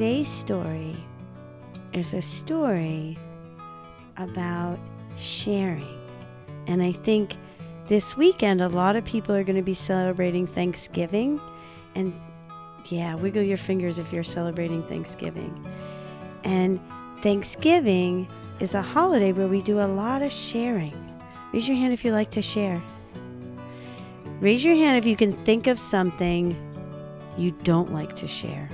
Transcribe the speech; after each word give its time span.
today's 0.00 0.30
story 0.30 0.96
is 1.92 2.14
a 2.14 2.22
story 2.22 3.18
about 4.16 4.78
sharing. 5.18 6.00
And 6.66 6.82
I 6.82 6.90
think 6.90 7.36
this 7.86 8.16
weekend, 8.16 8.62
a 8.62 8.68
lot 8.70 8.96
of 8.96 9.04
people 9.04 9.34
are 9.34 9.44
going 9.44 9.56
to 9.56 9.62
be 9.62 9.74
celebrating 9.74 10.46
Thanksgiving. 10.46 11.38
And 11.94 12.18
yeah, 12.88 13.14
wiggle 13.14 13.42
your 13.42 13.58
fingers 13.58 13.98
if 13.98 14.10
you're 14.10 14.24
celebrating 14.24 14.82
Thanksgiving. 14.84 15.68
And 16.44 16.80
Thanksgiving 17.18 18.26
is 18.58 18.72
a 18.72 18.80
holiday 18.80 19.32
where 19.32 19.48
we 19.48 19.60
do 19.60 19.80
a 19.80 19.84
lot 19.84 20.22
of 20.22 20.32
sharing. 20.32 20.96
Raise 21.52 21.68
your 21.68 21.76
hand 21.76 21.92
if 21.92 22.06
you 22.06 22.12
like 22.12 22.30
to 22.30 22.40
share. 22.40 22.80
Raise 24.40 24.64
your 24.64 24.76
hand 24.76 24.96
if 24.96 25.04
you 25.04 25.14
can 25.14 25.34
think 25.44 25.66
of 25.66 25.78
something 25.78 26.56
you 27.36 27.50
don't 27.50 27.92
like 27.92 28.16
to 28.16 28.26
share. 28.26 28.70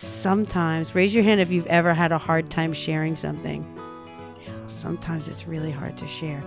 Sometimes, 0.00 0.94
raise 0.94 1.14
your 1.14 1.24
hand 1.24 1.42
if 1.42 1.50
you've 1.50 1.66
ever 1.66 1.92
had 1.92 2.10
a 2.10 2.16
hard 2.16 2.50
time 2.50 2.72
sharing 2.72 3.16
something. 3.16 3.66
Sometimes 4.66 5.28
it's 5.28 5.46
really 5.46 5.70
hard 5.70 5.98
to 5.98 6.06
share. 6.06 6.42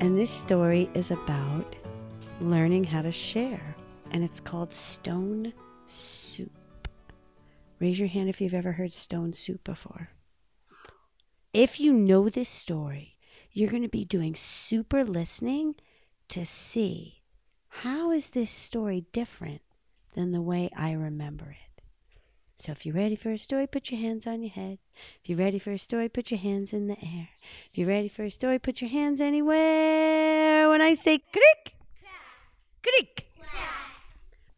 And 0.00 0.18
this 0.18 0.28
story 0.28 0.90
is 0.92 1.12
about 1.12 1.76
learning 2.40 2.82
how 2.82 3.02
to 3.02 3.12
share, 3.12 3.76
and 4.10 4.24
it's 4.24 4.40
called 4.40 4.74
Stone 4.74 5.52
Soup. 5.86 6.50
Raise 7.78 8.00
your 8.00 8.08
hand 8.08 8.28
if 8.28 8.40
you've 8.40 8.54
ever 8.54 8.72
heard 8.72 8.92
Stone 8.92 9.34
Soup 9.34 9.62
before. 9.62 10.08
If 11.52 11.78
you 11.78 11.92
know 11.92 12.28
this 12.28 12.48
story, 12.48 13.18
you're 13.52 13.70
going 13.70 13.84
to 13.84 13.88
be 13.88 14.04
doing 14.04 14.34
super 14.34 15.04
listening 15.04 15.76
to 16.30 16.44
see 16.44 17.22
how 17.68 18.10
is 18.10 18.30
this 18.30 18.50
story 18.50 19.06
different 19.12 19.60
than 20.16 20.32
the 20.32 20.42
way 20.42 20.70
I 20.76 20.90
remember 20.90 21.50
it. 21.52 21.69
So 22.60 22.72
if 22.72 22.84
you're 22.84 22.94
ready 22.94 23.16
for 23.16 23.30
a 23.30 23.38
story, 23.38 23.66
put 23.66 23.90
your 23.90 23.98
hands 23.98 24.26
on 24.26 24.42
your 24.42 24.50
head. 24.50 24.80
If 25.22 25.30
you're 25.30 25.38
ready 25.38 25.58
for 25.58 25.72
a 25.72 25.78
story, 25.78 26.10
put 26.10 26.30
your 26.30 26.40
hands 26.40 26.74
in 26.74 26.88
the 26.88 26.96
air. 27.02 27.30
If 27.72 27.78
you're 27.78 27.88
ready 27.88 28.08
for 28.08 28.22
a 28.22 28.30
story, 28.30 28.58
put 28.58 28.82
your 28.82 28.90
hands 28.90 29.18
anywhere. 29.18 30.68
When 30.68 30.82
I 30.82 30.92
say 30.92 31.22
crick, 31.32 31.74
crick. 32.82 33.30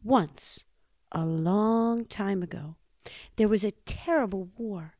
Once, 0.03 0.65
a 1.13 1.25
long 1.25 2.03
time 2.03 2.43
ago, 2.43 2.75
there 3.37 3.47
was 3.47 3.63
a 3.63 3.71
terrible 3.71 4.49
war, 4.57 4.95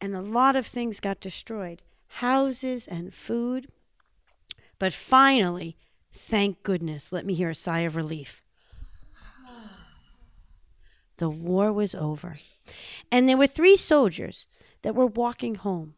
and 0.00 0.14
a 0.14 0.22
lot 0.22 0.54
of 0.54 0.64
things 0.64 1.00
got 1.00 1.18
destroyed 1.18 1.82
houses 2.06 2.86
and 2.86 3.12
food. 3.12 3.66
But 4.78 4.92
finally, 4.92 5.76
thank 6.12 6.62
goodness, 6.62 7.10
let 7.10 7.26
me 7.26 7.34
hear 7.34 7.50
a 7.50 7.54
sigh 7.54 7.80
of 7.80 7.96
relief. 7.96 8.44
The 11.16 11.28
war 11.28 11.72
was 11.72 11.94
over. 11.94 12.36
And 13.10 13.28
there 13.28 13.36
were 13.36 13.46
three 13.46 13.76
soldiers 13.76 14.46
that 14.82 14.94
were 14.94 15.06
walking 15.06 15.56
home. 15.56 15.94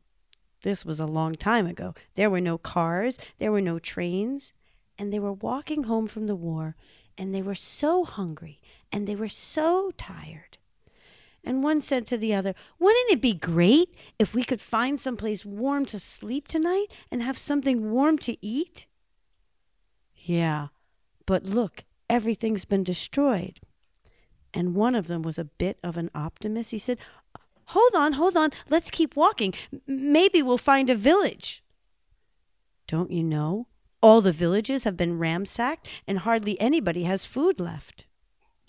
This 0.63 0.85
was 0.85 1.01
a 1.01 1.07
long 1.07 1.35
time 1.35 1.67
ago. 1.67 1.95
There 2.15 2.31
were 2.31 2.41
no 2.41 2.59
cars, 2.59 3.19
there 3.39 3.53
were 3.53 3.61
no 3.61 3.79
trains, 3.79 4.53
and 4.99 5.13
they 5.13 5.19
were 5.19 5.33
walking 5.33 5.85
home 5.85 6.09
from 6.09 6.27
the 6.27 6.37
war, 6.37 6.75
and 7.17 7.35
they 7.35 7.43
were 7.43 7.55
so 7.55 8.05
hungry 8.05 8.61
and 8.93 9.07
they 9.07 9.17
were 9.17 9.29
so 9.29 9.91
tired. 9.99 10.59
And 11.45 11.63
one 11.63 11.81
said 11.81 12.07
to 12.09 12.19
the 12.19 12.35
other, 12.35 12.55
Wouldn't 12.79 13.11
it 13.11 13.21
be 13.21 13.35
great 13.35 13.95
if 14.19 14.35
we 14.35 14.45
could 14.45 14.61
find 14.61 15.01
some 15.01 15.17
place 15.17 15.45
warm 15.45 15.87
to 15.87 15.99
sleep 15.99 16.49
tonight 16.49 16.87
and 17.11 17.23
have 17.23 17.39
something 17.39 17.91
warm 17.91 18.19
to 18.19 18.37
eat? 18.45 18.87
Yeah, 20.17 20.69
but 21.27 21.45
look, 21.45 21.85
everything's 22.11 22.65
been 22.65 22.85
destroyed. 22.85 23.61
And 24.59 24.75
one 24.75 24.97
of 24.97 25.07
them 25.07 25.23
was 25.23 25.39
a 25.39 25.45
bit 25.45 25.79
of 25.85 25.97
an 25.97 26.11
optimist. 26.17 26.73
He 26.73 26.79
said, 26.79 26.99
Hold 27.67 27.95
on, 27.95 28.15
hold 28.15 28.37
on. 28.37 28.51
Let's 28.69 28.91
keep 28.91 29.15
walking. 29.15 29.55
Maybe 29.87 30.43
we'll 30.43 30.59
find 30.59 30.91
a 30.91 30.97
village. 30.97 31.63
Don't 32.89 33.13
you 33.13 33.23
know? 33.23 33.69
All 34.03 34.21
the 34.21 34.33
villages 34.33 34.83
have 34.83 34.97
been 34.97 35.17
ransacked 35.17 35.89
and 36.09 36.19
hardly 36.19 36.61
anybody 36.61 37.05
has 37.05 37.25
food 37.25 37.61
left. 37.61 38.07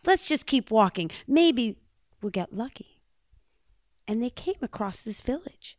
Let's 0.06 0.28
just 0.28 0.46
keep 0.46 0.70
walking. 0.70 1.10
Maybe 1.28 1.78
we'll 2.22 2.30
get 2.30 2.54
lucky. 2.56 3.02
And 4.08 4.22
they 4.22 4.30
came 4.30 4.62
across 4.62 5.02
this 5.02 5.22
village. 5.22 5.76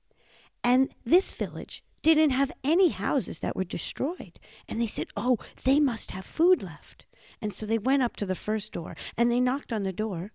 And 0.64 0.92
this 1.06 1.32
village 1.32 1.84
didn't 2.02 2.30
have 2.30 2.50
any 2.64 2.88
houses 2.88 3.38
that 3.38 3.54
were 3.54 3.62
destroyed. 3.62 4.40
And 4.66 4.82
they 4.82 4.88
said, 4.88 5.06
Oh, 5.16 5.38
they 5.62 5.78
must 5.78 6.10
have 6.10 6.24
food 6.24 6.64
left. 6.64 7.06
And 7.42 7.54
so 7.54 7.64
they 7.66 7.78
went 7.78 8.02
up 8.02 8.16
to 8.16 8.26
the 8.26 8.34
first 8.34 8.72
door 8.72 8.96
and 9.16 9.30
they 9.30 9.40
knocked 9.40 9.72
on 9.72 9.82
the 9.82 9.92
door. 9.92 10.32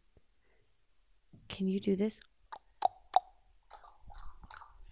Can 1.48 1.68
you 1.68 1.80
do 1.80 1.96
this? 1.96 2.20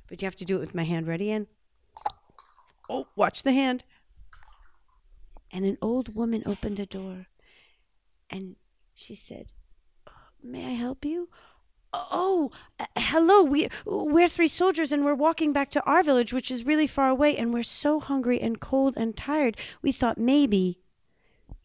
But 0.08 0.22
you 0.22 0.26
have 0.28 0.36
to 0.36 0.46
do 0.46 0.58
it 0.58 0.60
with 0.60 0.76
my 0.76 0.84
hand 0.84 1.08
ready 1.08 1.32
and 1.32 1.48
Oh, 2.90 3.08
watch 3.16 3.44
the 3.44 3.54
hand. 3.54 3.84
And 5.52 5.66
an 5.66 5.78
old 5.82 6.16
woman 6.16 6.44
opened 6.46 6.78
the 6.78 6.86
door 6.86 7.28
and 8.30 8.56
she 8.94 9.16
said, 9.16 9.48
May 10.42 10.66
I 10.66 10.72
help 10.72 11.06
you? 11.06 11.30
Oh, 11.94 12.52
hello. 12.98 13.44
We 13.44 13.70
we're 13.86 14.28
three 14.28 14.48
soldiers 14.48 14.92
and 14.92 15.06
we're 15.06 15.14
walking 15.14 15.54
back 15.54 15.70
to 15.72 15.84
our 15.86 16.04
village 16.04 16.34
which 16.34 16.52
is 16.52 16.66
really 16.66 16.88
far 16.88 17.10
away 17.10 17.38
and 17.38 17.54
we're 17.54 17.64
so 17.64 18.00
hungry 18.00 18.42
and 18.42 18.60
cold 18.60 18.96
and 18.98 19.16
tired. 19.16 19.58
We 19.82 19.92
thought 19.92 20.18
maybe 20.18 20.80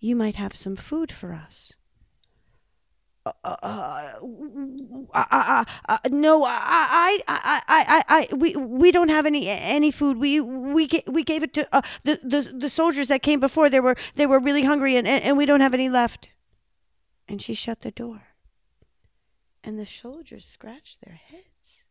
you 0.01 0.17
might 0.17 0.37
have 0.37 0.55
some 0.55 0.77
food 0.77 1.11
for 1.13 1.33
us. 1.33 1.73
Uh, 3.27 3.33
uh, 3.45 3.57
uh, 3.63 4.19
uh, 5.13 5.25
uh, 5.31 5.65
uh, 5.89 5.99
no, 6.11 6.45
I, 6.45 6.51
I, 6.51 7.23
I, 7.29 7.63
I, 7.69 8.05
I, 8.09 8.35
we, 8.35 8.57
we 8.57 8.91
don't 8.91 9.11
have 9.11 9.27
any 9.27 9.49
any 9.49 9.91
food. 9.91 10.17
We 10.17 10.41
we 10.41 10.87
ga- 10.87 11.05
we 11.07 11.23
gave 11.25 11.43
it 11.43 11.53
to 11.55 11.69
uh, 11.73 11.83
the, 12.05 12.21
the 12.23 12.53
the 12.57 12.71
soldiers 12.71 13.09
that 13.09 13.23
came 13.23 13.41
before. 13.41 13.69
They 13.69 13.81
were 13.81 13.97
they 14.15 14.27
were 14.27 14.39
really 14.39 14.63
hungry, 14.63 14.97
and, 14.97 15.07
and, 15.07 15.23
and 15.23 15.37
we 15.37 15.47
don't 15.47 15.61
have 15.61 15.75
any 15.75 15.91
left. 15.91 16.31
And 17.29 17.43
she 17.43 17.53
shut 17.53 17.83
the 17.83 17.91
door. 17.91 18.29
And 19.63 19.79
the 19.79 19.85
soldiers 19.85 20.47
scratched 20.47 21.01
their 21.05 21.21
heads. 21.31 21.83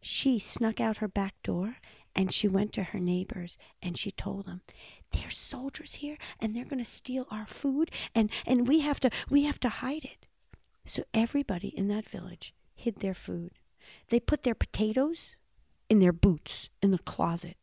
She 0.00 0.38
snuck 0.38 0.80
out 0.80 0.98
her 0.98 1.08
back 1.08 1.34
door 1.42 1.76
and 2.14 2.32
she 2.32 2.48
went 2.48 2.72
to 2.72 2.82
her 2.82 2.98
neighbors 2.98 3.56
and 3.82 3.96
she 3.96 4.10
told 4.10 4.46
them 4.46 4.62
there's 5.12 5.38
soldiers 5.38 5.94
here 5.94 6.16
and 6.40 6.54
they're 6.54 6.64
going 6.64 6.82
to 6.82 6.90
steal 6.90 7.26
our 7.30 7.46
food 7.46 7.90
and 8.14 8.30
and 8.46 8.68
we 8.68 8.80
have 8.80 9.00
to 9.00 9.10
we 9.28 9.42
have 9.42 9.60
to 9.60 9.68
hide 9.68 10.04
it. 10.04 10.26
So 10.84 11.04
everybody 11.12 11.68
in 11.68 11.88
that 11.88 12.08
village 12.08 12.54
hid 12.74 12.96
their 12.96 13.14
food. 13.14 13.52
They 14.08 14.20
put 14.20 14.42
their 14.42 14.54
potatoes 14.54 15.34
in 15.88 15.98
their 15.98 16.12
boots 16.12 16.68
in 16.82 16.90
the 16.90 16.98
closet. 16.98 17.56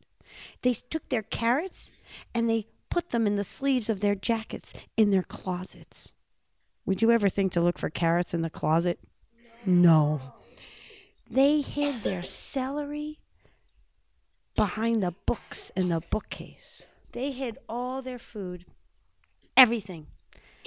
They 0.61 0.73
took 0.73 1.09
their 1.09 1.23
carrots 1.23 1.91
and 2.33 2.49
they 2.49 2.67
put 2.89 3.09
them 3.09 3.27
in 3.27 3.35
the 3.35 3.43
sleeves 3.43 3.89
of 3.89 4.01
their 4.01 4.15
jackets 4.15 4.73
in 4.95 5.11
their 5.11 5.23
closets. 5.23 6.13
Would 6.85 7.01
you 7.01 7.11
ever 7.11 7.29
think 7.29 7.51
to 7.53 7.61
look 7.61 7.77
for 7.77 7.89
carrots 7.89 8.33
in 8.33 8.41
the 8.41 8.49
closet? 8.49 8.99
No. 9.65 10.21
They 11.29 11.61
hid 11.61 12.03
their 12.03 12.23
celery 12.23 13.19
behind 14.57 15.01
the 15.01 15.13
books 15.25 15.71
in 15.77 15.87
the 15.87 16.01
bookcase. 16.09 16.81
They 17.13 17.31
hid 17.31 17.57
all 17.69 18.01
their 18.01 18.19
food, 18.19 18.65
everything. 19.55 20.07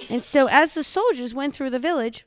And 0.09 0.23
so, 0.23 0.47
as 0.47 0.73
the 0.73 0.83
soldiers 0.83 1.35
went 1.35 1.55
through 1.55 1.69
the 1.69 1.77
village, 1.77 2.25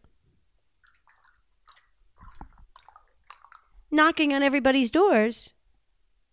knocking 3.90 4.32
on 4.32 4.42
everybody's 4.44 4.90
doors, 4.90 5.52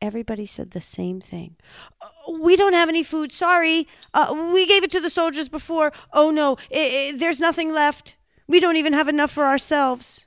everybody 0.02 0.46
said 0.46 0.72
the 0.72 0.82
same 0.82 1.20
thing. 1.20 1.56
"Uh, 2.00 2.10
We 2.40 2.56
don't 2.56 2.74
have 2.74 2.90
any 2.90 3.04
food. 3.04 3.32
Sorry. 3.32 3.88
Uh, 4.14 4.52
we 4.54 4.66
gave 4.68 4.84
it 4.84 4.92
to 4.92 5.00
the 5.00 5.10
soldiers 5.10 5.50
before. 5.50 5.92
Oh, 6.14 6.30
no. 6.32 6.58
There's 6.72 7.40
nothing 7.40 7.74
left. 7.74 8.16
We 8.48 8.60
don't 8.60 8.78
even 8.78 8.94
have 8.94 9.08
enough 9.08 9.32
for 9.32 9.46
ourselves. 9.46 10.26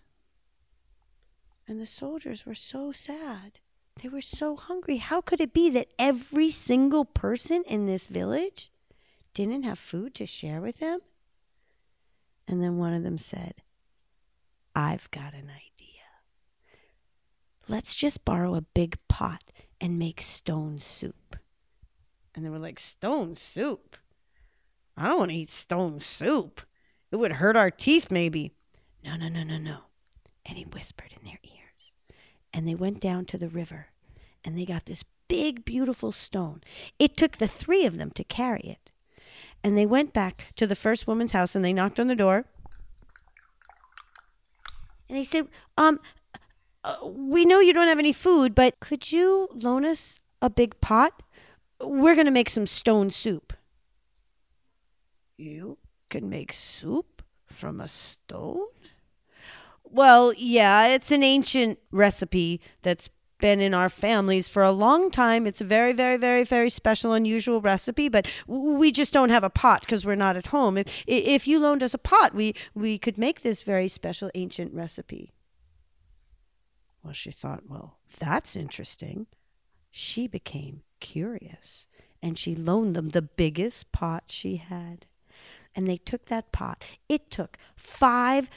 And 1.68 1.80
the 1.80 1.86
soldiers 1.86 2.44
were 2.44 2.54
so 2.54 2.92
sad. 2.92 3.60
They 4.02 4.08
were 4.08 4.20
so 4.20 4.56
hungry. 4.56 4.96
How 4.98 5.20
could 5.20 5.40
it 5.40 5.52
be 5.52 5.70
that 5.70 5.88
every 5.98 6.50
single 6.50 7.04
person 7.04 7.62
in 7.66 7.86
this 7.86 8.06
village 8.06 8.70
didn't 9.32 9.62
have 9.62 9.78
food 9.78 10.14
to 10.16 10.26
share 10.26 10.60
with 10.60 10.78
them? 10.78 11.00
And 12.46 12.62
then 12.62 12.76
one 12.76 12.92
of 12.92 13.02
them 13.02 13.18
said, 13.18 13.54
I've 14.74 15.10
got 15.10 15.32
an 15.32 15.50
idea. 15.50 15.70
Let's 17.68 17.94
just 17.94 18.24
borrow 18.24 18.54
a 18.54 18.60
big 18.60 18.98
pot 19.08 19.42
and 19.80 19.98
make 19.98 20.20
stone 20.20 20.78
soup. 20.80 21.36
And 22.34 22.44
they 22.44 22.50
were 22.50 22.58
like, 22.58 22.80
Stone 22.80 23.36
soup? 23.36 23.96
I 24.96 25.08
don't 25.08 25.18
want 25.18 25.30
to 25.30 25.36
eat 25.36 25.50
stone 25.50 26.00
soup. 26.00 26.60
It 27.10 27.16
would 27.16 27.32
hurt 27.32 27.56
our 27.56 27.70
teeth, 27.70 28.10
maybe. 28.10 28.52
No, 29.04 29.16
no, 29.16 29.28
no, 29.28 29.44
no, 29.44 29.58
no. 29.58 29.78
And 30.44 30.58
he 30.58 30.64
whispered 30.64 31.14
in 31.18 31.24
their 31.24 31.38
ears 31.42 31.63
and 32.54 32.66
they 32.66 32.74
went 32.74 33.00
down 33.00 33.24
to 33.26 33.36
the 33.36 33.48
river 33.48 33.88
and 34.44 34.56
they 34.56 34.64
got 34.64 34.86
this 34.86 35.04
big, 35.26 35.64
beautiful 35.64 36.12
stone. 36.12 36.62
It 37.00 37.16
took 37.16 37.38
the 37.38 37.48
three 37.48 37.84
of 37.84 37.98
them 37.98 38.12
to 38.12 38.22
carry 38.22 38.60
it. 38.60 38.90
And 39.64 39.76
they 39.76 39.86
went 39.86 40.12
back 40.12 40.52
to 40.56 40.66
the 40.66 40.76
first 40.76 41.06
woman's 41.06 41.32
house 41.32 41.56
and 41.56 41.64
they 41.64 41.72
knocked 41.72 41.98
on 41.98 42.06
the 42.06 42.14
door. 42.14 42.44
And 45.08 45.18
they 45.18 45.24
said, 45.24 45.48
um, 45.76 45.98
uh, 46.84 46.96
we 47.08 47.44
know 47.44 47.58
you 47.58 47.72
don't 47.72 47.88
have 47.88 47.98
any 47.98 48.12
food, 48.12 48.54
but 48.54 48.78
could 48.78 49.10
you 49.10 49.48
loan 49.52 49.84
us 49.84 50.18
a 50.40 50.48
big 50.48 50.80
pot? 50.80 51.22
We're 51.80 52.14
going 52.14 52.26
to 52.26 52.30
make 52.30 52.50
some 52.50 52.66
stone 52.66 53.10
soup. 53.10 53.52
You 55.36 55.78
can 56.08 56.28
make 56.28 56.52
soup 56.52 57.22
from 57.46 57.80
a 57.80 57.88
stone? 57.88 58.66
Well, 59.94 60.32
yeah, 60.36 60.88
it's 60.88 61.12
an 61.12 61.22
ancient 61.22 61.78
recipe 61.92 62.60
that's 62.82 63.08
been 63.38 63.60
in 63.60 63.74
our 63.74 63.88
families 63.88 64.48
for 64.48 64.64
a 64.64 64.72
long 64.72 65.08
time. 65.08 65.46
It's 65.46 65.60
a 65.60 65.64
very, 65.64 65.92
very, 65.92 66.16
very, 66.16 66.42
very 66.42 66.68
special, 66.68 67.12
unusual 67.12 67.60
recipe, 67.60 68.08
but 68.08 68.26
we 68.48 68.90
just 68.90 69.12
don't 69.12 69.30
have 69.30 69.44
a 69.44 69.50
pot 69.50 69.82
because 69.82 70.04
we're 70.04 70.16
not 70.16 70.36
at 70.36 70.48
home. 70.48 70.76
If, 70.76 71.04
if 71.06 71.46
you 71.46 71.60
loaned 71.60 71.84
us 71.84 71.94
a 71.94 71.98
pot, 71.98 72.34
we, 72.34 72.56
we 72.74 72.98
could 72.98 73.16
make 73.16 73.42
this 73.42 73.62
very 73.62 73.86
special 73.86 74.32
ancient 74.34 74.74
recipe. 74.74 75.30
Well, 77.04 77.12
she 77.12 77.30
thought, 77.30 77.62
well, 77.68 77.98
that's 78.18 78.56
interesting. 78.56 79.28
She 79.92 80.26
became 80.26 80.82
curious 80.98 81.86
and 82.20 82.36
she 82.36 82.56
loaned 82.56 82.96
them 82.96 83.10
the 83.10 83.22
biggest 83.22 83.92
pot 83.92 84.24
she 84.26 84.56
had. 84.56 85.06
And 85.72 85.88
they 85.88 85.98
took 85.98 86.24
that 86.26 86.50
pot. 86.50 86.82
It 87.08 87.30
took 87.30 87.58
five, 87.76 88.50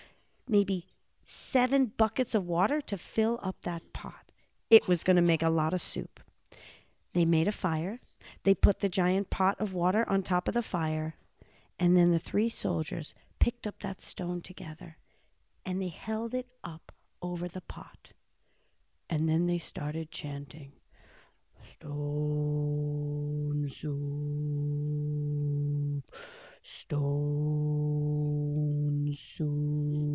maybe 0.47 0.87
seven 1.27 1.91
buckets 1.97 2.33
of 2.33 2.47
water 2.47 2.79
to 2.79 2.97
fill 2.97 3.39
up 3.43 3.57
that 3.63 3.93
pot. 3.93 4.31
It 4.69 4.87
was 4.87 5.03
going 5.03 5.17
to 5.17 5.21
make 5.21 5.43
a 5.43 5.49
lot 5.49 5.73
of 5.73 5.81
soup. 5.81 6.21
They 7.13 7.25
made 7.25 7.47
a 7.49 7.51
fire. 7.51 7.99
They 8.43 8.55
put 8.55 8.79
the 8.79 8.89
giant 8.89 9.29
pot 9.29 9.57
of 9.59 9.73
water 9.73 10.05
on 10.09 10.23
top 10.23 10.47
of 10.47 10.53
the 10.53 10.61
fire. 10.63 11.15
And 11.79 11.97
then 11.97 12.11
the 12.11 12.19
three 12.19 12.49
soldiers 12.49 13.13
picked 13.39 13.67
up 13.67 13.79
that 13.81 14.01
stone 14.01 14.41
together 14.41 14.97
and 15.65 15.81
they 15.81 15.89
held 15.89 16.33
it 16.33 16.47
up 16.63 16.93
over 17.21 17.49
the 17.49 17.61
pot. 17.61 18.11
And 19.09 19.27
then 19.29 19.47
they 19.47 19.57
started 19.57 20.11
chanting, 20.11 20.71
Stone 21.73 23.67
soup, 23.69 23.93
stone 26.61 27.73
soup, 29.13 30.06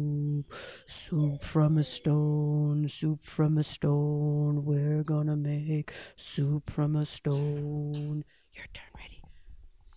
soup 0.86 1.42
from 1.42 1.78
a 1.78 1.82
stone, 1.82 2.88
soup 2.88 3.24
from 3.24 3.58
a 3.58 3.64
stone. 3.64 4.64
We're 4.64 5.02
gonna 5.02 5.36
make 5.36 5.92
soup 6.16 6.70
from 6.70 6.96
a 6.96 7.06
stone. 7.06 8.24
Your 8.52 8.66
turn, 8.72 8.90
ready? 8.96 9.22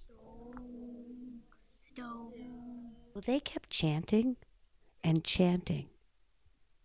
Stone, 0.07 1.41
stone. 1.83 2.91
Well, 3.13 3.23
they 3.25 3.39
kept 3.39 3.69
chanting 3.69 4.37
and 5.03 5.23
chanting 5.23 5.87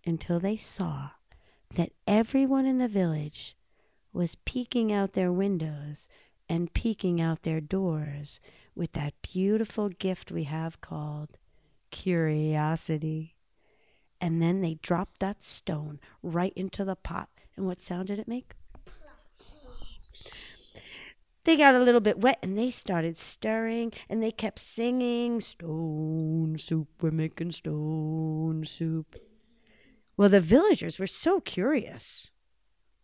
until 0.04 0.40
they 0.40 0.56
saw 0.56 1.10
that 1.74 1.92
everyone 2.06 2.66
in 2.66 2.78
the 2.78 2.88
village 2.88 3.56
was 4.12 4.36
peeking 4.44 4.92
out 4.92 5.12
their 5.12 5.32
windows 5.32 6.08
and 6.48 6.72
peeking 6.74 7.20
out 7.20 7.42
their 7.42 7.60
doors 7.60 8.40
with 8.74 8.92
that 8.92 9.14
beautiful 9.22 9.88
gift 9.88 10.32
we 10.32 10.44
have 10.44 10.80
called 10.80 11.38
curiosity. 11.90 13.36
And 14.20 14.43
then 14.43 14.61
they 14.61 14.75
dropped 14.75 15.20
that 15.20 15.43
stone 15.43 15.99
right 16.22 16.52
into 16.55 16.84
the 16.84 16.96
pot. 16.96 17.28
And 17.56 17.67
what 17.67 17.81
sound 17.81 18.08
did 18.08 18.19
it 18.19 18.28
make? 18.28 18.52
They 21.44 21.56
got 21.56 21.75
a 21.75 21.81
little 21.81 22.02
bit 22.02 22.19
wet 22.19 22.38
and 22.43 22.56
they 22.56 22.70
started 22.70 23.17
stirring 23.17 23.93
and 24.08 24.22
they 24.22 24.31
kept 24.31 24.58
singing, 24.58 25.40
Stone 25.40 26.58
soup, 26.58 26.88
we're 27.00 27.11
making 27.11 27.52
stone 27.52 28.64
soup. 28.67 29.17
Well, 30.17 30.28
the 30.28 30.43
villagers 30.43 30.99
were 30.99 31.06
so 31.06 31.40
curious, 31.40 32.31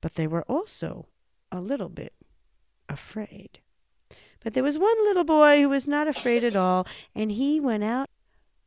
but 0.02 0.16
they 0.16 0.26
were 0.26 0.42
also 0.42 1.06
a 1.50 1.60
little 1.60 1.88
bit 1.88 2.12
afraid. 2.90 3.60
But 4.44 4.52
there 4.52 4.62
was 4.62 4.78
one 4.78 5.04
little 5.04 5.24
boy 5.24 5.62
who 5.62 5.70
was 5.70 5.88
not 5.88 6.06
afraid 6.06 6.44
at 6.44 6.54
all, 6.54 6.86
and 7.14 7.32
he 7.32 7.58
went 7.58 7.84
out 7.84 8.08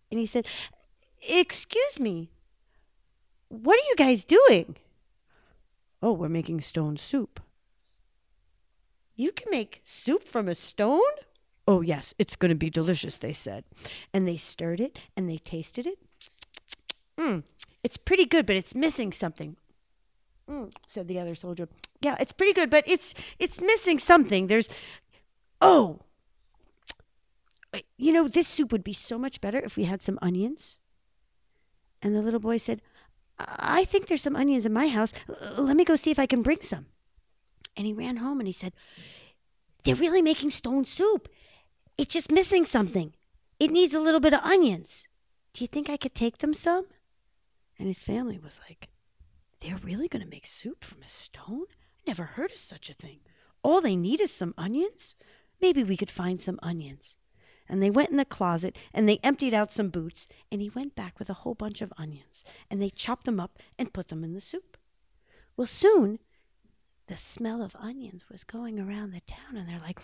and 0.09 0.19
he 0.19 0.25
said, 0.25 0.47
Excuse 1.27 1.99
me, 1.99 2.31
what 3.49 3.73
are 3.73 3.87
you 3.89 3.95
guys 3.95 4.23
doing? 4.23 4.77
Oh, 6.01 6.13
we're 6.13 6.29
making 6.29 6.61
stone 6.61 6.97
soup. 6.97 7.41
You 9.15 9.31
can 9.31 9.51
make 9.51 9.81
soup 9.83 10.27
from 10.27 10.47
a 10.47 10.55
stone? 10.55 11.01
Oh, 11.67 11.81
yes, 11.81 12.13
it's 12.17 12.35
going 12.35 12.49
to 12.49 12.55
be 12.55 12.69
delicious, 12.69 13.17
they 13.17 13.33
said. 13.33 13.65
And 14.13 14.27
they 14.27 14.37
stirred 14.37 14.79
it 14.79 14.97
and 15.17 15.29
they 15.29 15.37
tasted 15.37 15.85
it. 15.85 15.99
Mmm, 17.17 17.43
it's 17.83 17.97
pretty 17.97 18.25
good, 18.25 18.45
but 18.45 18.55
it's 18.55 18.73
missing 18.73 19.11
something. 19.11 19.57
Mm, 20.49 20.71
said 20.87 21.07
the 21.07 21.19
other 21.19 21.35
soldier. 21.35 21.67
Yeah, 22.01 22.15
it's 22.19 22.31
pretty 22.31 22.53
good, 22.53 22.69
but 22.69 22.83
it's 22.87 23.13
it's 23.37 23.61
missing 23.61 23.99
something. 23.99 24.47
There's 24.47 24.69
oh, 25.61 25.99
you 27.97 28.11
know, 28.13 28.27
this 28.27 28.47
soup 28.47 28.71
would 28.71 28.83
be 28.83 28.93
so 28.93 29.19
much 29.19 29.41
better 29.41 29.59
if 29.59 29.77
we 29.77 29.83
had 29.83 30.01
some 30.01 30.17
onions. 30.21 30.79
And 32.01 32.15
the 32.15 32.21
little 32.21 32.39
boy 32.39 32.57
said, 32.57 32.81
I 33.39 33.85
think 33.85 34.07
there's 34.07 34.21
some 34.21 34.35
onions 34.35 34.65
in 34.65 34.73
my 34.73 34.87
house. 34.87 35.13
Let 35.57 35.77
me 35.77 35.85
go 35.85 35.95
see 35.95 36.11
if 36.11 36.19
I 36.19 36.25
can 36.25 36.41
bring 36.41 36.61
some. 36.61 36.87
And 37.77 37.85
he 37.85 37.93
ran 37.93 38.17
home 38.17 38.39
and 38.39 38.47
he 38.47 38.53
said, 38.53 38.73
They're 39.83 39.95
really 39.95 40.21
making 40.21 40.51
stone 40.51 40.85
soup. 40.85 41.29
It's 41.97 42.13
just 42.13 42.31
missing 42.31 42.65
something. 42.65 43.13
It 43.59 43.71
needs 43.71 43.93
a 43.93 44.01
little 44.01 44.19
bit 44.19 44.33
of 44.33 44.41
onions. 44.41 45.07
Do 45.53 45.63
you 45.63 45.67
think 45.67 45.89
I 45.89 45.97
could 45.97 46.15
take 46.15 46.39
them 46.39 46.53
some? 46.53 46.85
And 47.77 47.87
his 47.87 48.03
family 48.03 48.37
was 48.37 48.59
like, 48.67 48.89
They're 49.61 49.77
really 49.77 50.07
going 50.07 50.23
to 50.23 50.29
make 50.29 50.47
soup 50.47 50.83
from 50.83 51.01
a 51.01 51.07
stone? 51.07 51.65
I 51.69 52.01
never 52.07 52.23
heard 52.23 52.51
of 52.51 52.57
such 52.57 52.89
a 52.89 52.93
thing. 52.93 53.19
All 53.63 53.81
they 53.81 53.95
need 53.95 54.21
is 54.21 54.33
some 54.33 54.53
onions? 54.57 55.15
Maybe 55.61 55.83
we 55.83 55.97
could 55.97 56.11
find 56.11 56.41
some 56.41 56.59
onions. 56.61 57.17
And 57.69 57.83
they 57.83 57.89
went 57.89 58.09
in 58.09 58.17
the 58.17 58.25
closet 58.25 58.75
and 58.93 59.07
they 59.07 59.19
emptied 59.23 59.53
out 59.53 59.71
some 59.71 59.89
boots, 59.89 60.27
and 60.51 60.61
he 60.61 60.69
went 60.69 60.95
back 60.95 61.19
with 61.19 61.29
a 61.29 61.35
whole 61.35 61.53
bunch 61.53 61.81
of 61.81 61.93
onions, 61.97 62.43
and 62.69 62.81
they 62.81 62.89
chopped 62.89 63.25
them 63.25 63.39
up 63.39 63.59
and 63.77 63.93
put 63.93 64.07
them 64.07 64.23
in 64.23 64.33
the 64.33 64.41
soup. 64.41 64.77
Well, 65.55 65.67
soon 65.67 66.19
the 67.07 67.17
smell 67.17 67.61
of 67.61 67.75
onions 67.79 68.23
was 68.31 68.43
going 68.43 68.79
around 68.79 69.11
the 69.11 69.21
town, 69.21 69.55
and 69.55 69.69
they're 69.69 69.79
like, 69.79 69.99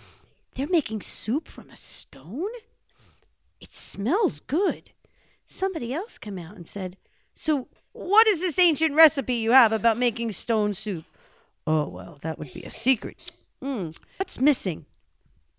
They're 0.54 0.68
making 0.68 1.02
soup 1.02 1.48
from 1.48 1.70
a 1.70 1.78
stone? 1.78 2.52
It 3.60 3.74
smells 3.74 4.40
good. 4.40 4.92
Somebody 5.46 5.94
else 5.94 6.18
came 6.18 6.38
out 6.38 6.56
and 6.56 6.68
said, 6.68 6.98
so, 7.36 7.68
what 7.92 8.28
is 8.28 8.40
this 8.40 8.58
ancient 8.58 8.96
recipe 8.96 9.36
you 9.36 9.52
have 9.52 9.74
about 9.74 9.98
making 9.98 10.32
stone 10.32 10.74
soup? 10.74 11.04
Oh, 11.68 11.88
well, 11.88 12.18
that 12.22 12.40
would 12.40 12.54
be 12.54 12.64
a 12.64 12.70
secret. 12.70 13.32
Mm, 13.62 13.96
what's 14.18 14.40
missing? 14.40 14.86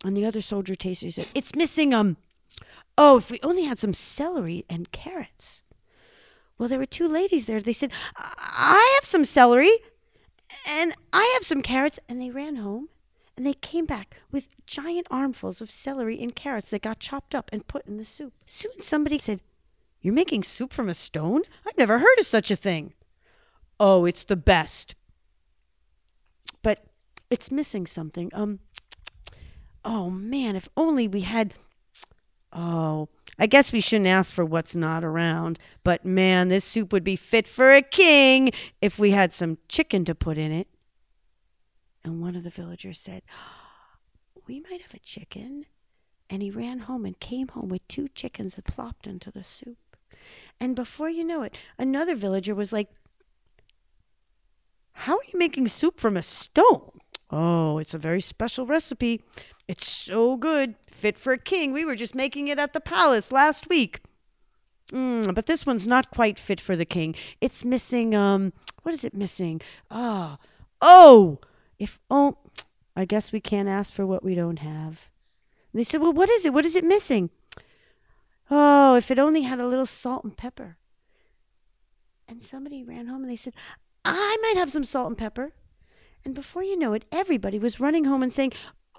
And 0.04 0.16
the 0.16 0.26
other 0.26 0.40
soldier 0.40 0.74
tasted. 0.74 1.06
He 1.06 1.10
said, 1.10 1.28
"It's 1.34 1.54
missing 1.54 1.94
um. 1.94 2.16
Oh, 2.98 3.18
if 3.18 3.30
we 3.30 3.38
only 3.42 3.64
had 3.64 3.78
some 3.78 3.94
celery 3.94 4.64
and 4.68 4.92
carrots." 4.92 5.62
Well, 6.58 6.68
there 6.68 6.78
were 6.78 6.86
two 6.86 7.08
ladies 7.08 7.46
there. 7.46 7.60
They 7.60 7.72
said, 7.72 7.92
"I 8.16 8.96
have 8.96 9.04
some 9.04 9.24
celery, 9.24 9.72
and 10.66 10.94
I 11.12 11.30
have 11.34 11.44
some 11.44 11.62
carrots," 11.62 11.98
and 12.08 12.20
they 12.20 12.30
ran 12.30 12.56
home. 12.56 12.88
And 13.36 13.44
they 13.44 13.54
came 13.54 13.84
back 13.84 14.16
with 14.30 14.48
giant 14.66 15.06
armfuls 15.10 15.60
of 15.60 15.70
celery 15.70 16.22
and 16.22 16.34
carrots 16.34 16.70
that 16.70 16.80
got 16.80 17.00
chopped 17.00 17.34
up 17.34 17.50
and 17.52 17.66
put 17.66 17.86
in 17.86 17.98
the 17.98 18.04
soup. 18.04 18.32
Soon 18.46 18.80
somebody 18.80 19.18
said, 19.18 19.40
you're 20.06 20.14
making 20.14 20.44
soup 20.44 20.72
from 20.72 20.88
a 20.88 20.94
stone? 20.94 21.42
I've 21.66 21.76
never 21.76 21.98
heard 21.98 22.18
of 22.18 22.26
such 22.26 22.50
a 22.50 22.56
thing. 22.56 22.94
Oh, 23.80 24.04
it's 24.04 24.24
the 24.24 24.36
best. 24.36 24.94
But 26.62 26.86
it's 27.28 27.50
missing 27.50 27.86
something. 27.86 28.30
Um 28.32 28.60
Oh 29.88 30.10
man, 30.10 30.56
if 30.56 30.68
only 30.76 31.06
we 31.06 31.20
had 31.20 31.54
Oh, 32.52 33.08
I 33.38 33.46
guess 33.46 33.70
we 33.70 33.80
shouldn't 33.80 34.08
ask 34.08 34.34
for 34.34 34.44
what's 34.44 34.74
not 34.74 35.04
around, 35.04 35.58
but 35.84 36.04
man, 36.04 36.48
this 36.48 36.64
soup 36.64 36.92
would 36.92 37.04
be 37.04 37.14
fit 37.14 37.46
for 37.46 37.72
a 37.72 37.82
king 37.82 38.50
if 38.80 38.98
we 38.98 39.10
had 39.10 39.32
some 39.32 39.58
chicken 39.68 40.04
to 40.06 40.14
put 40.14 40.38
in 40.38 40.50
it. 40.52 40.66
And 42.02 42.20
one 42.20 42.34
of 42.34 42.44
the 42.44 42.50
villagers 42.50 42.98
said, 42.98 43.22
We 44.46 44.60
might 44.60 44.80
have 44.80 44.94
a 44.94 44.98
chicken. 44.98 45.66
And 46.28 46.42
he 46.42 46.50
ran 46.50 46.80
home 46.80 47.04
and 47.04 47.20
came 47.20 47.48
home 47.48 47.68
with 47.68 47.86
two 47.86 48.08
chickens 48.08 48.56
that 48.56 48.64
plopped 48.64 49.06
into 49.06 49.30
the 49.30 49.44
soup. 49.44 49.78
And 50.58 50.74
before 50.74 51.10
you 51.10 51.24
know 51.24 51.42
it, 51.42 51.54
another 51.78 52.16
villager 52.16 52.54
was 52.54 52.72
like, 52.72 52.88
How 54.92 55.12
are 55.12 55.24
you 55.32 55.38
making 55.38 55.68
soup 55.68 56.00
from 56.00 56.16
a 56.16 56.22
stone? 56.22 57.00
Oh, 57.30 57.78
it's 57.78 57.94
a 57.94 57.98
very 57.98 58.20
special 58.20 58.66
recipe. 58.66 59.22
It's 59.66 59.88
so 59.88 60.36
good, 60.36 60.76
fit 60.90 61.18
for 61.18 61.32
a 61.32 61.38
king. 61.38 61.72
We 61.72 61.84
were 61.84 61.96
just 61.96 62.14
making 62.14 62.48
it 62.48 62.58
at 62.58 62.72
the 62.72 62.80
palace 62.80 63.32
last 63.32 63.68
week. 63.68 64.00
Mm, 64.92 65.34
but 65.34 65.46
this 65.46 65.66
one's 65.66 65.86
not 65.86 66.12
quite 66.12 66.38
fit 66.38 66.60
for 66.60 66.76
the 66.76 66.84
king. 66.84 67.16
It's 67.40 67.64
missing, 67.64 68.14
um, 68.14 68.52
what 68.82 68.94
is 68.94 69.02
it 69.02 69.14
missing? 69.14 69.60
Ah, 69.90 70.38
oh, 70.80 71.40
oh, 71.40 71.46
if, 71.78 71.98
oh, 72.10 72.38
I 72.94 73.04
guess 73.04 73.32
we 73.32 73.40
can't 73.40 73.68
ask 73.68 73.92
for 73.92 74.06
what 74.06 74.24
we 74.24 74.34
don't 74.34 74.60
have. 74.60 75.08
they 75.74 75.84
said, 75.84 76.00
Well, 76.00 76.12
what 76.12 76.30
is 76.30 76.46
it? 76.46 76.54
What 76.54 76.64
is 76.64 76.76
it 76.76 76.84
missing? 76.84 77.30
Oh, 78.48 78.94
if 78.94 79.10
it 79.10 79.18
only 79.18 79.42
had 79.42 79.58
a 79.58 79.66
little 79.66 79.86
salt 79.86 80.22
and 80.22 80.36
pepper. 80.36 80.76
And 82.28 82.42
somebody 82.42 82.82
ran 82.84 83.06
home 83.06 83.22
and 83.22 83.30
they 83.30 83.36
said, 83.36 83.54
I 84.04 84.36
might 84.42 84.56
have 84.56 84.70
some 84.70 84.84
salt 84.84 85.08
and 85.08 85.18
pepper. 85.18 85.52
And 86.26 86.34
before 86.34 86.64
you 86.64 86.76
know 86.76 86.92
it, 86.92 87.04
everybody 87.12 87.60
was 87.60 87.78
running 87.78 88.04
home 88.04 88.20
and 88.20 88.32
saying, 88.32 88.52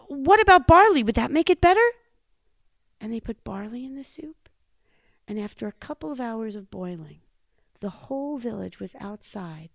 What 0.07 0.39
about 0.39 0.65
barley? 0.65 1.03
Would 1.03 1.15
that 1.15 1.29
make 1.29 1.49
it 1.49 1.59
better? 1.59 1.85
And 3.01 3.11
they 3.11 3.19
put 3.19 3.43
barley 3.43 3.83
in 3.83 3.95
the 3.95 4.05
soup. 4.05 4.47
And 5.27 5.37
after 5.37 5.67
a 5.67 5.73
couple 5.73 6.09
of 6.09 6.21
hours 6.21 6.55
of 6.55 6.71
boiling, 6.71 7.19
the 7.81 7.89
whole 7.89 8.37
village 8.37 8.79
was 8.79 8.95
outside, 9.01 9.71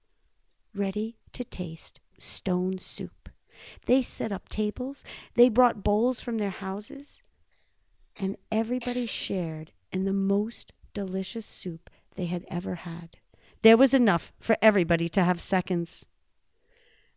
ready 0.74 1.18
to 1.34 1.44
taste 1.44 2.00
stone 2.18 2.78
soup. 2.78 3.28
They 3.84 4.00
set 4.00 4.32
up 4.32 4.48
tables, 4.48 5.04
they 5.34 5.50
brought 5.50 5.84
bowls 5.84 6.22
from 6.22 6.38
their 6.38 6.48
houses, 6.48 7.20
and 8.18 8.38
everybody 8.50 9.04
shared 9.04 9.72
in 9.92 10.06
the 10.06 10.14
most 10.14 10.72
delicious 10.94 11.44
soup 11.44 11.90
they 12.14 12.26
had 12.26 12.46
ever 12.48 12.76
had. 12.76 13.18
There 13.60 13.76
was 13.76 13.92
enough 13.92 14.32
for 14.40 14.56
everybody 14.62 15.10
to 15.10 15.22
have 15.22 15.38
seconds. 15.38 16.06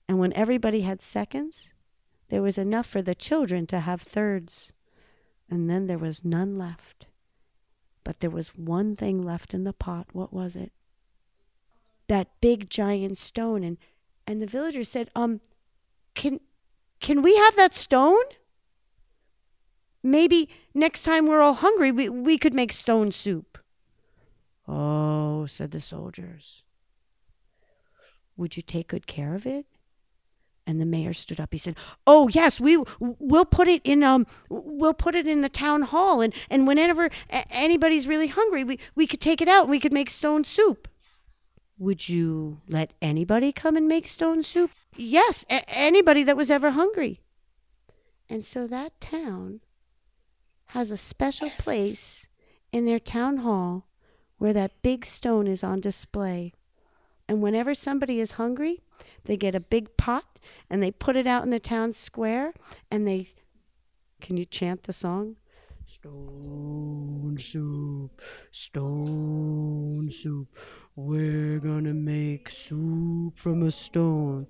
And 0.07 0.19
when 0.19 0.33
everybody 0.33 0.81
had 0.81 1.01
seconds, 1.01 1.69
there 2.29 2.41
was 2.41 2.57
enough 2.57 2.85
for 2.85 3.01
the 3.01 3.15
children 3.15 3.65
to 3.67 3.81
have 3.81 4.01
thirds. 4.01 4.71
And 5.49 5.69
then 5.69 5.87
there 5.87 5.97
was 5.97 6.25
none 6.25 6.57
left. 6.57 7.07
But 8.03 8.19
there 8.19 8.29
was 8.29 8.55
one 8.55 8.95
thing 8.95 9.21
left 9.21 9.53
in 9.53 9.63
the 9.63 9.73
pot. 9.73 10.07
What 10.13 10.31
was 10.31 10.55
it? 10.55 10.71
That 12.07 12.29
big 12.39 12.69
giant 12.69 13.17
stone. 13.17 13.63
And, 13.63 13.77
and 14.27 14.41
the 14.41 14.47
villagers 14.47 14.89
said, 14.89 15.09
Um, 15.15 15.41
can, 16.13 16.39
can 16.99 17.21
we 17.21 17.35
have 17.35 17.55
that 17.55 17.73
stone? 17.73 18.23
Maybe 20.03 20.49
next 20.75 21.01
time 21.01 21.25
we're 21.25 21.41
all 21.41 21.55
hungry, 21.55 21.91
we, 21.91 22.09
we 22.09 22.37
could 22.37 22.53
make 22.53 22.71
stone 22.71 23.11
soup. 23.11 23.57
Oh, 24.67 25.47
said 25.47 25.71
the 25.71 25.81
soldiers. 25.81 26.63
Would 28.37 28.55
you 28.55 28.61
take 28.61 28.89
good 28.89 29.07
care 29.07 29.33
of 29.33 29.47
it? 29.47 29.65
And 30.67 30.81
the 30.81 30.85
mayor 30.85 31.13
stood 31.13 31.39
up. 31.39 31.53
He 31.53 31.59
said, 31.59 31.77
"Oh 32.07 32.27
yes, 32.29 32.59
we 32.59 32.83
we'll 32.99 33.45
put 33.45 33.67
it 33.67 33.81
in 33.83 34.01
um 34.03 34.25
we'll 34.49 34.95
put 34.95 35.13
it 35.13 35.27
in 35.27 35.41
the 35.41 35.49
town 35.49 35.83
hall, 35.83 36.21
and 36.21 36.33
and 36.49 36.65
whenever 36.65 37.05
a- 37.29 37.45
anybody's 37.53 38.07
really 38.07 38.27
hungry, 38.27 38.63
we 38.63 38.79
we 38.95 39.05
could 39.05 39.21
take 39.21 39.41
it 39.41 39.47
out 39.47 39.63
and 39.63 39.69
we 39.71 39.79
could 39.79 39.93
make 39.93 40.09
stone 40.09 40.43
soup." 40.43 40.87
Would 41.77 42.09
you 42.09 42.61
let 42.67 42.93
anybody 43.01 43.51
come 43.51 43.75
and 43.75 43.87
make 43.87 44.07
stone 44.07 44.41
soup? 44.41 44.71
Yes, 44.95 45.45
a- 45.51 45.69
anybody 45.69 46.23
that 46.23 46.37
was 46.37 46.49
ever 46.49 46.71
hungry. 46.71 47.19
And 48.29 48.43
so 48.43 48.65
that 48.65 48.99
town 48.99 49.59
has 50.67 50.89
a 50.89 50.97
special 50.97 51.49
place 51.51 52.27
in 52.71 52.85
their 52.85 52.99
town 52.99 53.37
hall 53.37 53.87
where 54.37 54.53
that 54.53 54.81
big 54.81 55.05
stone 55.05 55.47
is 55.47 55.63
on 55.63 55.79
display. 55.79 56.53
And 57.27 57.41
whenever 57.41 57.73
somebody 57.73 58.19
is 58.19 58.33
hungry, 58.33 58.81
they 59.25 59.35
get 59.37 59.55
a 59.55 59.59
big 59.59 59.97
pot 59.97 60.39
and 60.69 60.81
they 60.81 60.91
put 60.91 61.15
it 61.15 61.25
out 61.25 61.43
in 61.43 61.49
the 61.49 61.59
town 61.59 61.93
square 61.93 62.53
and 62.91 63.07
they 63.07 63.29
can 64.21 64.37
you 64.37 64.45
chant 64.45 64.83
the 64.83 64.93
song? 64.93 65.35
Stone 65.85 67.37
soup, 67.39 68.21
stone 68.51 70.09
soup. 70.11 70.47
We're 70.95 71.59
gonna 71.59 71.93
make 71.93 72.49
soup 72.49 73.37
from 73.37 73.63
a 73.63 73.71
stone. 73.71 74.47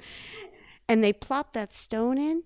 And 0.88 1.04
they 1.04 1.14
plop 1.14 1.54
that 1.54 1.74
stone 1.74 2.18
in 2.18 2.44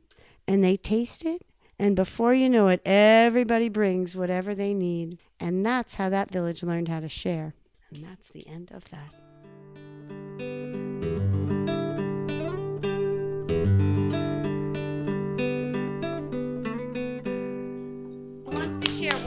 and 0.47 0.63
they 0.63 0.77
taste 0.77 1.25
it. 1.25 1.45
And 1.77 1.95
before 1.95 2.33
you 2.33 2.49
know 2.49 2.67
it, 2.67 2.81
everybody 2.85 3.69
brings 3.69 4.15
whatever 4.15 4.55
they 4.55 4.73
need. 4.73 5.19
And 5.39 5.65
that's 5.65 5.95
how 5.95 6.09
that 6.09 6.31
village 6.31 6.63
learned 6.63 6.87
how 6.87 6.99
to 6.99 7.09
share. 7.09 7.53
And 7.93 8.03
that's 8.03 8.29
the 8.29 8.47
end 8.47 8.71
of 8.73 8.85
that. 8.91 9.28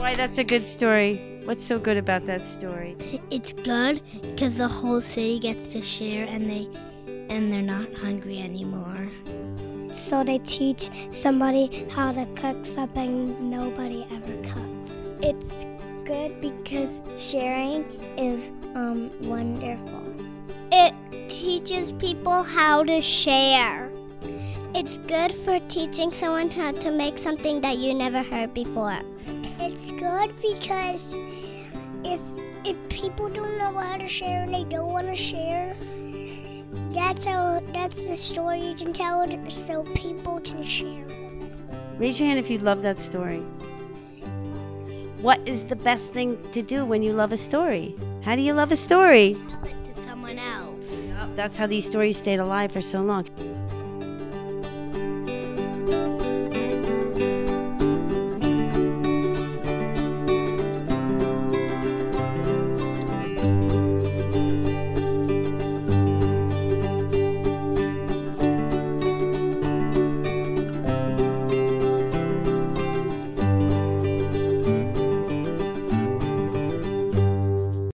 Why 0.03 0.13
that's 0.15 0.37
a 0.37 0.43
good 0.43 0.67
story? 0.67 1.39
What's 1.45 1.63
so 1.63 1.79
good 1.79 1.95
about 1.95 2.25
that 2.25 2.41
story? 2.41 2.97
It's 3.31 3.53
good 3.53 4.01
because 4.21 4.57
the 4.57 4.67
whole 4.67 4.99
city 4.99 5.39
gets 5.39 5.71
to 5.71 5.81
share 5.81 6.25
and 6.25 6.49
they 6.49 6.67
and 7.33 7.53
they're 7.53 7.61
not 7.61 7.87
hungry 7.93 8.39
anymore. 8.39 9.09
So 9.93 10.25
they 10.25 10.39
teach 10.39 10.89
somebody 11.09 11.87
how 11.89 12.11
to 12.11 12.25
cook 12.35 12.65
something 12.65 13.49
nobody 13.49 14.05
ever 14.11 14.35
cooked. 14.43 14.93
It's 15.21 15.53
good 16.03 16.41
because 16.41 16.99
sharing 17.15 17.85
is 18.17 18.51
um, 18.75 19.09
wonderful. 19.21 20.03
It 20.69 20.93
teaches 21.29 21.93
people 21.93 22.43
how 22.43 22.83
to 22.83 23.01
share. 23.01 23.89
It's 24.75 24.97
good 24.97 25.31
for 25.45 25.59
teaching 25.69 26.11
someone 26.11 26.49
how 26.49 26.71
to 26.71 26.89
make 26.89 27.19
something 27.19 27.61
that 27.61 27.77
you 27.77 27.93
never 27.93 28.23
heard 28.23 28.55
before. 28.55 28.97
It's 29.59 29.91
good 29.91 30.33
because 30.41 31.13
if 32.03 32.19
if 32.65 32.75
people 32.89 33.29
don't 33.29 33.59
know 33.59 33.77
how 33.77 33.97
to 33.97 34.07
share 34.07 34.41
and 34.41 34.51
they 34.51 34.63
don't 34.63 34.91
want 34.91 35.05
to 35.05 35.15
share, 35.15 35.75
that's 36.89 37.23
how 37.23 37.61
that's 37.71 38.05
the 38.05 38.17
story 38.17 38.61
you 38.61 38.73
can 38.73 38.93
tell 38.93 39.21
it 39.21 39.51
so 39.51 39.83
people 39.93 40.39
can 40.39 40.63
share. 40.63 41.05
Raise 41.99 42.19
your 42.19 42.29
hand 42.29 42.39
if 42.39 42.49
you 42.49 42.57
love 42.57 42.81
that 42.81 42.99
story. 42.99 43.41
What 45.21 45.39
is 45.47 45.65
the 45.65 45.75
best 45.75 46.13
thing 46.13 46.35
to 46.51 46.63
do 46.63 46.83
when 46.83 47.03
you 47.03 47.13
love 47.13 47.31
a 47.31 47.37
story? 47.37 47.95
How 48.23 48.35
do 48.35 48.41
you 48.41 48.53
love 48.53 48.71
a 48.71 48.77
story? 48.77 49.35
Tell 49.35 49.65
it 49.65 49.95
to 49.95 50.03
someone 50.05 50.39
else. 50.39 50.83
That's 51.35 51.57
how 51.57 51.67
these 51.67 51.85
stories 51.85 52.17
stayed 52.17 52.39
alive 52.39 52.71
for 52.71 52.81
so 52.81 53.03
long. 53.03 53.29